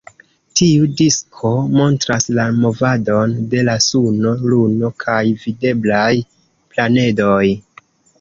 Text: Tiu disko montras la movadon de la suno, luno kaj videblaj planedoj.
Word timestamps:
Tiu 0.59 0.85
disko 0.99 1.49
montras 1.79 2.25
la 2.37 2.45
movadon 2.63 3.35
de 3.51 3.61
la 3.67 3.75
suno, 3.89 4.31
luno 4.53 4.91
kaj 5.05 5.19
videblaj 5.45 6.07
planedoj. 6.73 7.43